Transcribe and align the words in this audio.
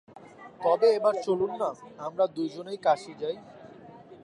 তবে 0.61 0.87
একবার 0.95 1.15
চলুন-না, 1.25 1.69
আমরা 1.97 2.25
দুইজনেই 2.27 2.79
কাশী 2.87 3.13
যাই। 3.21 3.37